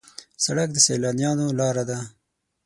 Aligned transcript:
سړک 0.43 0.69
د 0.73 0.77
سیلانیانو 0.87 1.47
لاره 1.59 1.83
ده. 1.89 1.99